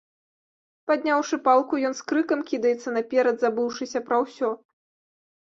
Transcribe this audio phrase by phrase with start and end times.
[0.91, 4.49] Падняўшы палку, ён з крыкам кідаецца наперад, забыўшыся пра ўсё.